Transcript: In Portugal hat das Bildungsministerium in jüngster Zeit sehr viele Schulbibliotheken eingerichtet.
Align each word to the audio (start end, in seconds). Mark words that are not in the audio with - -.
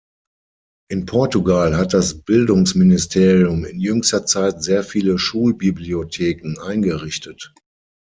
In 0.89 1.05
Portugal 1.05 1.77
hat 1.77 1.93
das 1.93 2.23
Bildungsministerium 2.23 3.65
in 3.65 3.79
jüngster 3.79 4.25
Zeit 4.25 4.63
sehr 4.63 4.83
viele 4.83 5.19
Schulbibliotheken 5.19 6.55
eingerichtet. 6.59 7.53